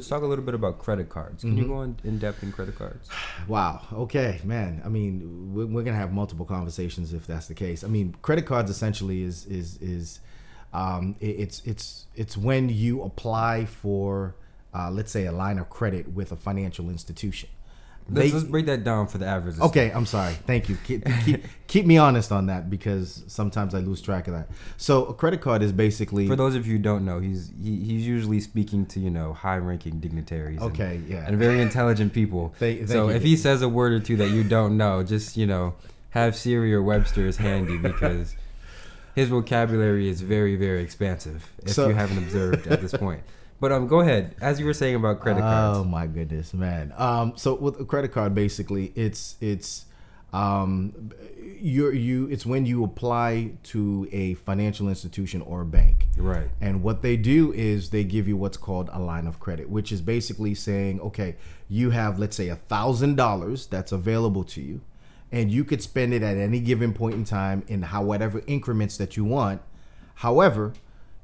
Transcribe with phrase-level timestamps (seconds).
[0.00, 1.42] let's talk a little bit about credit cards.
[1.42, 3.08] Can you go in, in depth in credit cards?
[3.48, 3.86] Wow.
[3.92, 4.80] Okay, man.
[4.84, 7.84] I mean, we're, we're gonna have multiple conversations if that's the case.
[7.84, 10.20] I mean, credit cards essentially is is is
[10.72, 14.36] um, it- it's it's it's when you apply for
[14.72, 17.48] uh, let's say a line of credit with a financial institution.
[18.08, 19.58] Let's, They- let's break that down for the average.
[19.60, 20.34] Okay, I'm sorry.
[20.46, 20.76] Thank you.
[20.84, 24.48] Keep, keep, keep me honest on that because sometimes I lose track of that.
[24.78, 27.76] So a credit card is basically For those of you who don't know, he's he,
[27.84, 30.60] he's usually speaking to you know high-ranking dignitaries.
[30.60, 31.24] and- Okay, yeah.
[31.26, 32.54] and very intelligent people.
[32.58, 33.14] Thank- thank so you.
[33.14, 35.74] if he says a word or two that you don't know, just you know
[36.10, 38.34] have Siri or Webster's handy because
[39.14, 41.48] his vocabulary is very very expansive.
[41.62, 43.22] If So- you haven't observed at this point.
[43.60, 44.34] But um, go ahead.
[44.40, 45.78] As you were saying about credit cards.
[45.78, 46.94] Oh my goodness, man.
[46.96, 49.84] Um, so with a credit card, basically, it's it's
[50.32, 51.12] um,
[51.60, 56.06] you you it's when you apply to a financial institution or a bank.
[56.16, 56.48] Right.
[56.60, 59.92] And what they do is they give you what's called a line of credit, which
[59.92, 61.36] is basically saying, okay,
[61.68, 64.80] you have let's say a thousand dollars that's available to you,
[65.30, 69.18] and you could spend it at any given point in time in however increments that
[69.18, 69.60] you want.
[70.14, 70.72] However,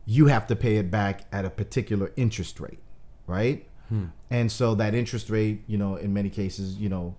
[0.06, 2.78] you have to pay it back at a particular interest rate,
[3.26, 3.66] right?
[4.30, 7.16] And so that interest rate, you know, in many cases, you know,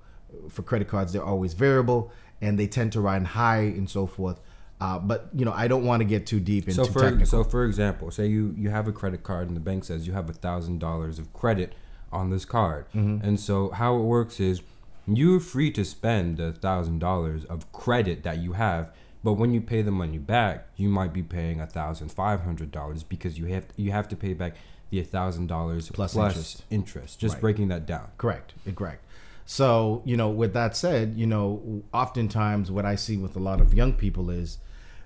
[0.50, 4.40] for credit cards, they're always variable and they tend to run high and so forth.
[4.82, 7.26] Uh, but you know, I don't want to get too deep into So for technical.
[7.26, 10.14] so for example, say you you have a credit card and the bank says you
[10.14, 11.74] have a thousand dollars of credit
[12.12, 13.26] on this card, Mm-hmm.
[13.26, 14.62] and so how it works is
[15.08, 18.92] you're free to spend the thousand dollars of credit that you have,
[19.28, 22.72] but when you pay the money back, you might be paying a thousand five hundred
[22.72, 24.54] dollars because you have you have to pay back
[24.90, 26.64] the thousand dollars Plus plus interest.
[26.70, 27.20] interest.
[27.20, 27.42] Just Right.
[27.42, 28.08] breaking that down.
[28.18, 28.54] Correct.
[28.66, 29.04] eh, Correct.
[29.46, 33.60] So, you know, with that said, you know, oftentimes what I see with a lot
[33.60, 34.60] of young people is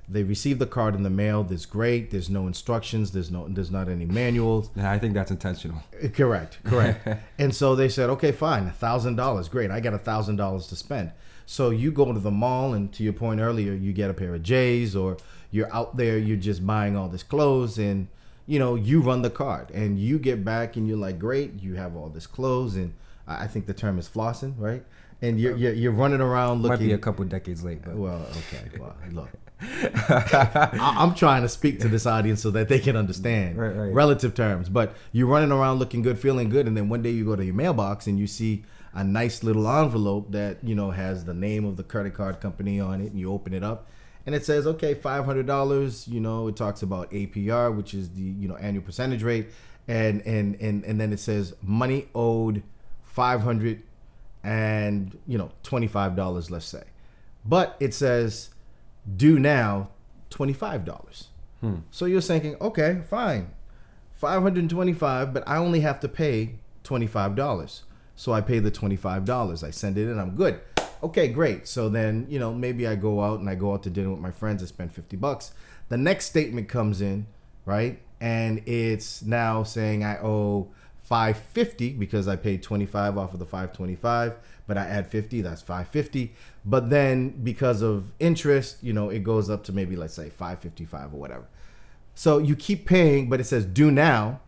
[0.07, 1.44] they receive the card in the mail.
[1.44, 2.12] There's great.
[2.12, 3.12] There's no instructions.
[3.13, 3.47] There's no.
[3.50, 4.69] There's not any manuals.
[4.75, 5.81] And I think that's intentional.
[6.00, 6.59] Eh, Correct.
[6.63, 7.07] Correct.
[7.40, 9.50] and so they said, okay, fine, a thousand dollars.
[9.50, 9.72] Great.
[9.72, 11.12] I got a thousand dollars to spend.
[11.51, 14.34] So you go to the mall, and to your point earlier, you get a pair
[14.34, 15.17] of J's, or
[15.51, 18.07] you're out there, you're just buying all this clothes, and
[18.47, 21.75] you know you run the card, and you get back, and you're like, great, you
[21.75, 22.94] have all this clothes, and
[23.28, 24.81] I think the term is flossing, right?
[25.22, 26.79] And you're you're, you're running around looking.
[26.79, 28.79] Might be a couple decades late, but Well, okay.
[28.79, 29.29] Well, look.
[29.61, 33.94] I'm trying to speak to this audience so that they can understand Right, right.
[33.94, 34.69] relative terms.
[34.69, 37.44] But you're running around looking good, feeling good, and then one day you go to
[37.44, 38.63] your mailbox and you see
[38.94, 42.79] a nice little envelope that you know has the name of the credit card company
[42.79, 43.88] on it, and you open it up,
[44.25, 46.07] and it says, okay, five hundred dollars.
[46.07, 49.50] You know, it talks about APR, which is the you know annual percentage rate,
[49.88, 52.63] and and and and then it says money owed
[53.03, 53.84] five hundred
[54.44, 56.84] and you know twenty five dollars, let's say,
[57.46, 58.50] but it says
[59.16, 59.90] due now
[60.29, 61.29] twenty five dollars.
[61.62, 61.78] Hmm.
[61.91, 63.52] So you're thinking, okay, fine,
[64.13, 67.84] five hundred twenty five, but I only have to pay twenty five dollars.
[68.22, 69.64] So I pay the twenty five dollars.
[69.64, 70.20] I send it in.
[70.20, 70.62] I'm good.
[71.02, 71.68] Okay, great.
[71.68, 74.20] So then you know maybe I go out and I go out to dinner with
[74.20, 74.62] my friends.
[74.62, 75.56] I spend fifty bucks.
[75.90, 77.26] The next statement comes in,
[77.66, 83.46] right, and it's now saying I owe 550 because I paid 25 off of the
[83.46, 86.34] 525 but I add 50 that's 550
[86.64, 91.14] but then because of interest you know it goes up to maybe let's say 555
[91.14, 91.50] or whatever
[92.16, 94.40] so you keep paying but it says due now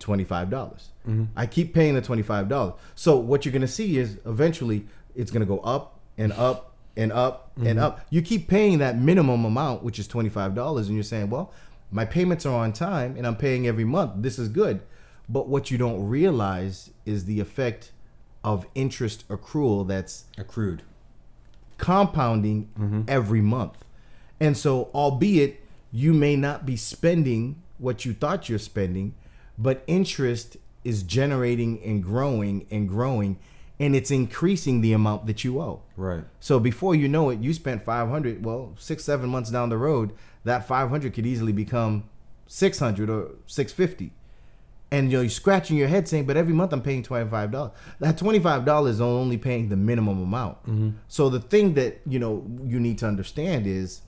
[0.00, 0.50] $25.
[0.50, 1.24] Mm-hmm.
[1.36, 5.60] I keep paying the $25 so what you're gonna see is eventually it's gonna go
[5.60, 7.78] up and up and up and mm-hmm.
[7.78, 8.06] up.
[8.10, 11.52] You keep paying that minimum amount which is $25 and you're saying well
[11.90, 14.12] my payments are on time and I'm paying every month.
[14.16, 14.82] This is good.
[15.28, 17.92] But what you don't realize is the effect
[18.44, 20.82] of interest accrual that's accrued.
[21.78, 23.02] compounding mm-hmm.
[23.08, 23.84] every month.
[24.40, 29.14] And so, albeit you may not be spending what you thought you're spending,
[29.58, 33.38] but interest is generating and growing and growing,
[33.78, 35.82] and it's increasing the amount that you owe.
[35.96, 36.24] Right.
[36.40, 38.44] So before you know it, you spent 500.
[38.44, 40.12] Well, six, seven months down the road,
[40.44, 42.04] that 500 could easily become
[42.46, 44.12] 600 or 650.
[44.90, 47.72] And you know, you're scratching your head saying, but every month I'm paying $25.
[47.98, 50.62] That $25 is only paying the minimum amount.
[50.62, 50.90] Mm-hmm.
[51.08, 54.02] So the thing that, you know, you need to understand is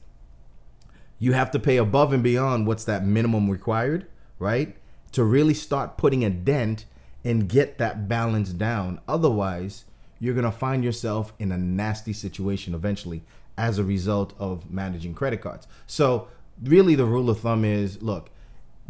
[1.18, 4.06] you have to pay above and beyond what's that minimum required,
[4.38, 4.76] right?
[5.12, 6.84] To really start putting a dent
[7.24, 9.00] and get that balance down.
[9.08, 9.84] Otherwise,
[10.20, 13.22] you're going to find yourself in a nasty situation eventually
[13.56, 15.66] as a result of managing credit cards.
[15.86, 16.28] So,
[16.62, 18.30] really, the rule of thumb is look,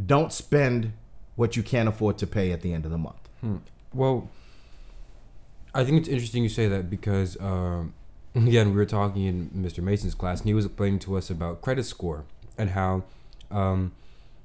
[0.05, 0.93] don't spend
[1.37, 3.29] what you can't afford to pay at the end of the month.
[3.95, 4.29] Well,
[5.75, 7.95] I think it's interesting you say that because um,
[8.35, 9.83] again, we were talking in Mr.
[9.83, 12.25] Mason's class, and he was explaining to us about credit score
[12.57, 13.05] and how
[13.51, 13.93] um,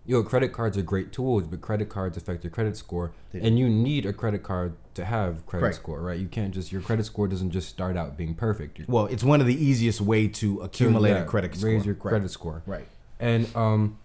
[0.05, 3.57] you know, credit cards are great tools, but credit cards affect your credit score, and
[3.57, 5.75] you need a credit card to have credit Correct.
[5.77, 6.19] score, right?
[6.19, 8.79] You can't just your credit score doesn't just start out being perfect.
[8.79, 11.69] You- Well, it's one of the easiest way to accumulate yeah, a credit score.
[11.69, 12.09] raise your Right.
[12.09, 12.87] credit score, Right.
[13.19, 13.97] and um,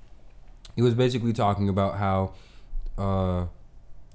[0.77, 2.33] he was basically talking about how
[2.97, 3.47] uh,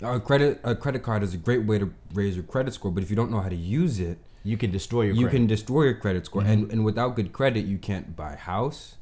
[0.01, 3.03] a credit a credit card is a great way to raise your credit score, but
[3.03, 5.37] if you don't know how to use it, You can destroy your you credit.
[5.37, 6.41] can destroy your credit score.
[6.41, 6.51] Mm-hmm.
[6.51, 8.95] And and without good credit, you can't buy house,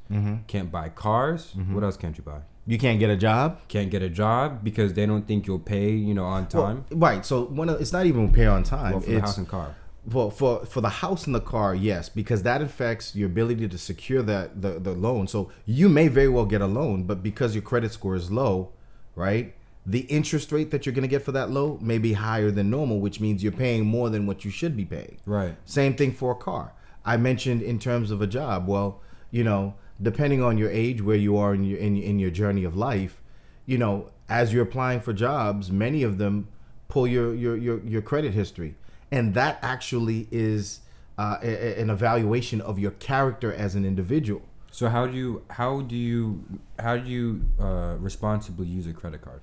[0.48, 1.54] can't buy cars.
[1.58, 1.74] Mm-hmm.
[1.76, 2.42] What else can't you buy?
[2.68, 3.58] you can't get a job.
[3.68, 6.86] Can't get a job because they don't think you'll pay, you know, on Well, time.
[6.92, 7.26] right.
[7.26, 8.92] So one of, it's not even pay on time.
[8.92, 9.76] Well, for the it's house and car.
[10.08, 13.78] for, for for the house and the car, yes, because that affects your ability to
[13.80, 15.28] secure that the, the loan.
[15.28, 18.70] So you may very well get a loan, but because your credit score is low,
[19.16, 19.56] right?
[19.86, 23.00] The interest rate that you're gonna get for that low may be higher than normal,
[23.00, 25.18] which means you're paying more than what you should be paying.
[25.26, 25.56] Right.
[25.66, 26.74] Same thing for a car.
[27.04, 28.68] I mentioned in terms of a job.
[28.68, 29.02] Well,
[29.32, 32.64] you know, depending on your age, where you are in your in, in your journey
[32.64, 33.22] of life,
[33.66, 36.48] you know, as you're applying for jobs, many of them
[36.88, 38.76] pull your your your, your credit history,
[39.12, 40.82] and that actually is
[41.18, 41.48] uh, a,
[41.80, 44.44] a- an evaluation of your character as an individual.
[44.72, 46.44] So how do you how do you
[46.80, 49.42] how do you uh, responsibly use a credit card?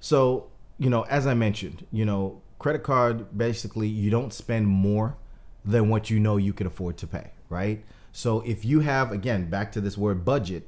[0.00, 0.48] So,
[0.78, 5.16] you know, as I mentioned, you know, credit card basically you don't spend more
[5.64, 7.84] than what you know you can afford to pay, right?
[8.12, 10.66] So, if you have again back to this word budget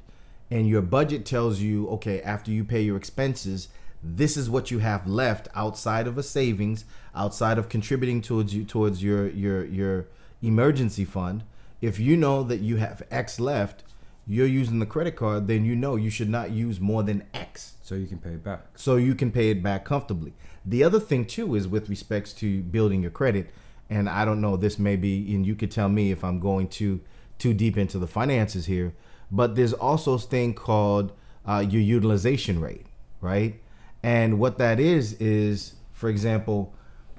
[0.51, 3.69] and your budget tells you, okay, after you pay your expenses,
[4.03, 6.85] this is what you have left outside of a savings,
[7.15, 10.07] outside of contributing towards you towards your your your
[10.41, 11.43] emergency fund.
[11.81, 13.83] If you know that you have X left,
[14.25, 17.75] you're using the credit card, then you know you should not use more than X
[17.81, 18.61] So you can pay it back.
[18.75, 20.33] so you can pay it back comfortably.
[20.65, 23.49] The other thing too is with respects to building your credit,
[23.89, 26.67] and I don't know this may be, and you could tell me if I'm going
[26.69, 27.01] too
[27.37, 28.93] too deep into the finances here,
[29.29, 31.11] but there's also this thing called
[31.45, 32.85] uh, your utilization rate,
[33.19, 33.59] right?
[34.01, 36.73] And what that is is, for example,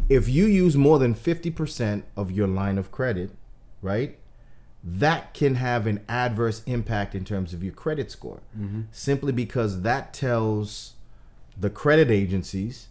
[0.08, 3.30] if you use more than fifty percent of your line of credit,
[3.82, 4.18] right?
[4.86, 8.40] That can have an adverse impact in terms of your credit score.
[8.58, 8.82] Mm-hmm.
[8.92, 10.94] Simply because that tells
[11.58, 12.88] the credit agencies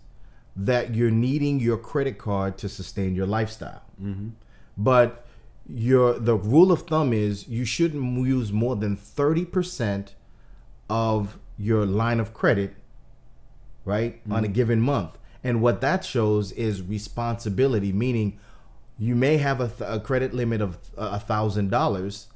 [0.55, 3.83] that you're needing your credit card to sustain your lifestyle.
[4.01, 4.29] Mm-hmm.
[4.75, 5.25] But
[5.69, 10.09] your the rule of thumb is you shouldn't use more than 30%
[10.89, 12.75] of your line of credit
[13.85, 14.53] right on a mm-hmm.
[14.53, 15.17] given month.
[15.43, 18.39] And what that shows is responsibility meaning
[18.97, 22.27] you may have a, th- a credit limit of a thousand dollars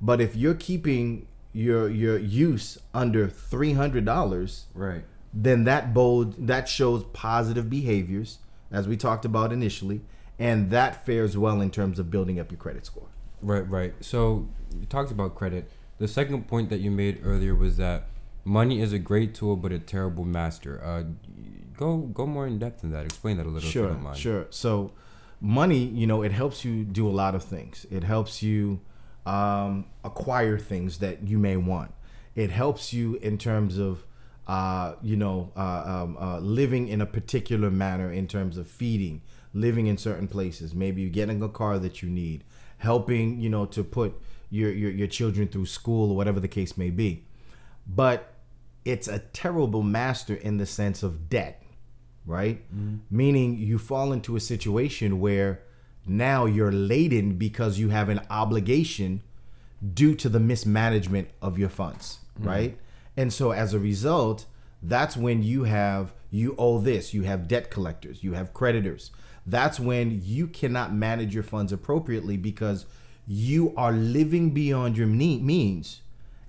[0.00, 5.04] but if you're keeping your your use under three hundred dollars Right.
[5.32, 8.38] then that bold that shows positive behaviors
[8.70, 10.00] as we talked about initially
[10.38, 13.08] and that fares well in terms of building up your credit score
[13.42, 13.92] Right, right.
[14.00, 14.48] So
[14.80, 15.70] you talked about credit.
[15.98, 18.08] The second point that you made earlier was that
[18.44, 20.82] money is a great tool but a terrible master.
[20.82, 21.04] Uh,
[21.76, 23.04] go go more in depth in that.
[23.04, 23.58] Explain that a little.
[23.58, 24.16] if you sure don't mind.
[24.16, 24.90] sure so
[25.40, 27.86] money you know it helps you do a lot of things.
[27.90, 28.80] It helps you
[29.24, 31.92] um, acquire things that you may want.
[32.34, 34.06] It helps you in terms of
[34.46, 39.22] uh, you know uh, um, uh, living in a particular manner in terms of feeding
[39.52, 40.74] living in certain places.
[40.74, 42.44] Maybe getting a car that you need
[42.78, 46.76] helping you know to put your, your your children through school or whatever the case
[46.76, 47.24] may be.
[47.86, 48.34] But
[48.84, 51.62] it's a terrible master in the sense of debt
[52.26, 52.58] right?
[52.74, 52.96] Mm-hmm.
[53.10, 55.60] Meaning you fall into a situation where
[56.06, 59.22] now you're laden because you have an obligation
[59.94, 62.48] due to the mismanagement of your funds, mm-hmm.
[62.48, 62.78] right?
[63.16, 64.46] And so as a result,
[64.82, 69.10] that's when you have you owe this, you have debt collectors, you have creditors.
[69.46, 72.84] That's when you cannot manage your funds appropriately because
[73.26, 76.00] you are living beyond your means.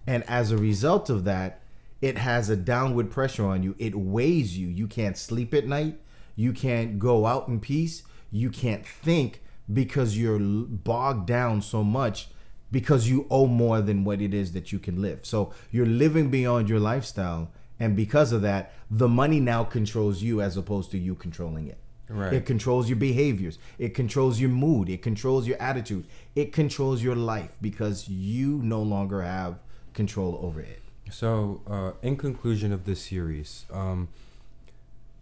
[0.06, 1.62] And as a result of that,
[2.02, 3.76] it has a downward pressure on you.
[3.80, 4.68] It weighs you.
[4.68, 6.00] You can't sleep at night.
[6.36, 8.04] You can't go out in peace.
[8.32, 12.30] You can't think because you're bogged down so much
[12.72, 15.26] because you owe more than what it is that you can live.
[15.26, 17.52] So you're living beyond your lifestyle.
[17.80, 21.78] And because of that, the money now controls you as opposed to you controlling it.
[22.10, 22.34] Right.
[22.34, 23.60] It controls your behaviors.
[23.78, 24.90] It controls your mood.
[24.90, 26.06] It controls your attitude.
[26.36, 29.60] It controls your life because you no longer have
[29.94, 30.82] control over it.
[31.10, 34.10] So, uh, in conclusion of this series, um,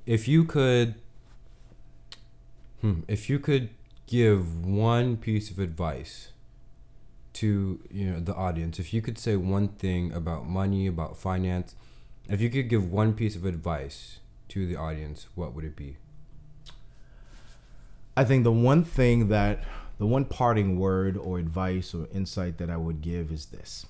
[0.06, 0.96] if you could,
[2.82, 3.70] hmm, if you could
[4.08, 6.30] give one piece of advice
[7.34, 11.76] to you know the audience, if you could say one thing about money, about finance,
[12.30, 15.98] if you could give one piece of advice to the audience, what would it be?
[18.18, 19.64] I think the one thing that,
[19.98, 23.86] the one parting word or advice or insight that I would give is this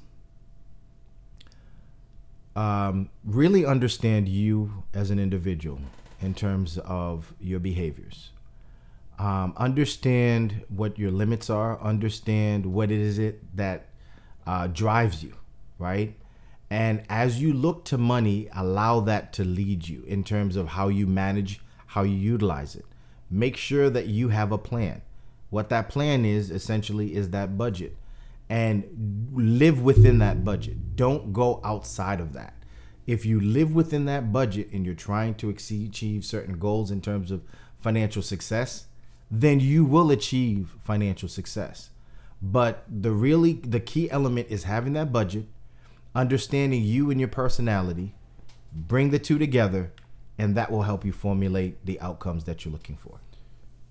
[2.56, 5.80] um, really understand you as an individual
[6.22, 8.32] in terms of your behaviors.
[9.18, 11.80] Um, understand what your limits are.
[11.82, 13.88] Understand what it is it that
[14.46, 15.36] uh, drives you,
[15.80, 16.16] right?
[16.70, 20.88] And as you look to money, allow that to lead you in terms of how
[20.88, 22.86] you manage, how you utilize it.
[23.30, 25.02] Make sure that you have a plan.
[25.50, 27.96] What that plan is essentially is that budget
[28.50, 30.96] and live within that budget.
[30.96, 32.54] Don't go outside of that.
[33.08, 37.02] If you live within that budget and you're trying to exceed, achieve certain goals in
[37.02, 37.44] terms of
[37.80, 38.88] financial success,
[39.30, 41.90] then you will achieve financial success.
[42.42, 45.46] But the really the key element is having that budget,
[46.14, 48.14] understanding you and your personality,
[48.74, 49.92] bring the two together,
[50.38, 53.20] and that will help you formulate the outcomes that you're looking for.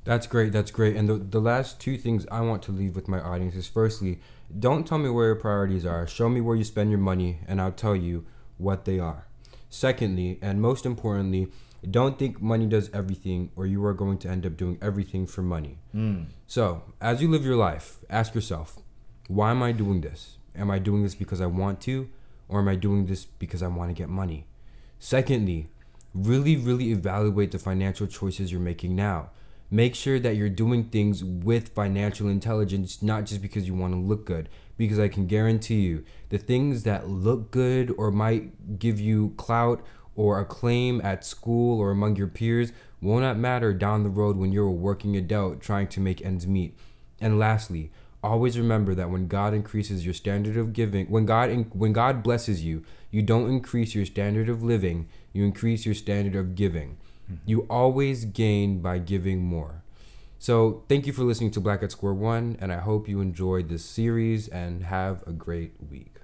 [0.05, 0.53] That's great.
[0.53, 0.97] That's great.
[0.97, 4.21] And the, the last two things I want to leave with my audience is firstly,
[4.59, 6.07] don't tell me where your priorities are.
[6.07, 8.27] Show me where you spend your money, and I'll tell you
[8.59, 9.27] what they are.
[9.71, 11.49] Secondly, and most importantly,
[11.91, 15.43] don't think money does everything or you are going to end up doing everything for
[15.43, 15.79] money.
[15.95, 16.27] Mm.
[16.47, 18.79] So, as you live your life, ask yourself,
[19.29, 20.39] why am I doing this?
[20.57, 22.09] Am I doing this because I want to,
[22.49, 24.47] or am I doing this because I want to get money?
[24.99, 25.69] Secondly,
[26.15, 29.31] really, really evaluate the financial choices you're making now.
[29.71, 33.99] Make sure that you're doing things with financial intelligence, not just because you want to
[33.99, 34.49] look good.
[34.77, 39.85] Because I can guarantee you, the things that look good or might give you clout
[40.17, 44.53] or acclaim at school or among your peers will not matter down the road when
[44.53, 46.77] you're a working adult trying to make ends meet.
[47.21, 47.91] And lastly,
[48.23, 52.65] always remember that when God increases your standard of giving, when God when God blesses
[52.65, 56.97] you, you don't increase your standard of living, you increase your standard of giving.
[57.31, 57.49] Mm-hmm.
[57.51, 59.83] You always gain by giving more.
[60.39, 63.71] So, thank you for listening to Black at Square One, and I hope you enjoyed
[63.71, 66.17] this series and have a great week.